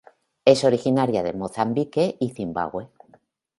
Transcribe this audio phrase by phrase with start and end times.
[0.45, 2.87] Es originaria de Mozambique y Zimbabue.